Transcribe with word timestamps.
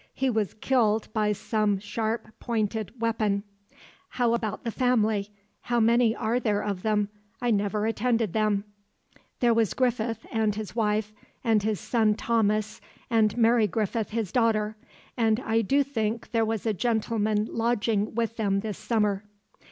He 0.15 0.31
was 0.31 0.55
killed 0.55 1.13
by 1.13 1.31
some 1.31 1.77
sharp 1.77 2.27
pointed 2.39 2.99
weapon. 2.99 3.43
How 4.09 4.33
about 4.33 4.63
the 4.63 4.71
family? 4.71 5.29
How 5.61 5.79
many 5.79 6.15
are 6.15 6.39
there 6.39 6.63
of 6.63 6.81
them? 6.81 7.09
I 7.39 7.51
never 7.51 7.85
attended 7.85 8.33
them." 8.33 8.63
"There 9.41 9.53
was 9.53 9.75
Griffith, 9.75 10.25
and 10.31 10.55
his 10.55 10.75
wife, 10.75 11.13
and 11.43 11.61
his 11.61 11.79
son 11.79 12.15
Thomas 12.15 12.81
and 13.11 13.37
Mary 13.37 13.67
Griffith, 13.67 14.09
his 14.09 14.31
daughter. 14.31 14.75
And 15.15 15.39
I 15.41 15.61
do 15.61 15.83
think 15.83 16.31
there 16.31 16.45
was 16.45 16.65
a 16.65 16.73
gentleman 16.73 17.45
lodging 17.51 18.15
with 18.15 18.37
them 18.37 18.61
this 18.61 18.79
summer." 18.79 19.25